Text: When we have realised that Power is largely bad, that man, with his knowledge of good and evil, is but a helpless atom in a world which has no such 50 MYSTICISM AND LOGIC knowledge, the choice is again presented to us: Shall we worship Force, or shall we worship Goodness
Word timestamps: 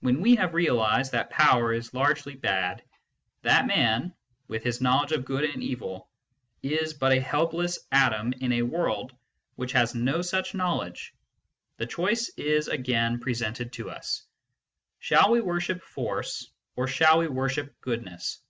When 0.00 0.22
we 0.22 0.36
have 0.36 0.54
realised 0.54 1.12
that 1.12 1.28
Power 1.28 1.74
is 1.74 1.92
largely 1.92 2.34
bad, 2.34 2.82
that 3.42 3.66
man, 3.66 4.14
with 4.48 4.64
his 4.64 4.80
knowledge 4.80 5.12
of 5.12 5.26
good 5.26 5.44
and 5.44 5.62
evil, 5.62 6.08
is 6.62 6.94
but 6.94 7.12
a 7.12 7.20
helpless 7.20 7.78
atom 7.92 8.32
in 8.40 8.52
a 8.54 8.62
world 8.62 9.14
which 9.56 9.72
has 9.72 9.94
no 9.94 10.22
such 10.22 10.52
50 10.52 10.56
MYSTICISM 10.56 10.60
AND 10.60 10.66
LOGIC 10.70 10.80
knowledge, 10.86 11.14
the 11.76 11.86
choice 11.86 12.28
is 12.38 12.68
again 12.68 13.20
presented 13.20 13.74
to 13.74 13.90
us: 13.90 14.22
Shall 14.98 15.30
we 15.30 15.42
worship 15.42 15.82
Force, 15.82 16.50
or 16.74 16.86
shall 16.88 17.18
we 17.18 17.28
worship 17.28 17.78
Goodness 17.82 18.40